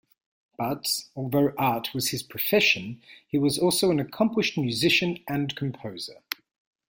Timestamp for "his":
2.09-2.23